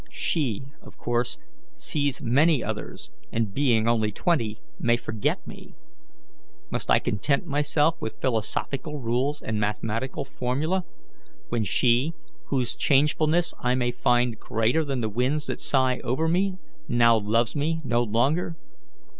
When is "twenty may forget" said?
4.11-5.45